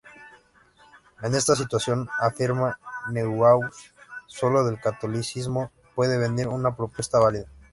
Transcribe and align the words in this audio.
En 1.21 1.35
esta 1.35 1.55
situación 1.55 2.09
—afirma 2.17 2.79
Neuhaus—, 3.11 3.93
sólo 4.25 4.63
del 4.65 4.79
catolicismo 4.81 5.71
puede 5.93 6.17
venir 6.17 6.47
una 6.47 6.75
propuesta 6.75 7.19
válida. 7.19 7.45